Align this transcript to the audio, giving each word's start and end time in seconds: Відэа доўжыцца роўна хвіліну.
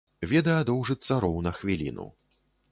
Відэа 0.31 0.63
доўжыцца 0.69 1.19
роўна 1.27 1.55
хвіліну. 1.61 2.11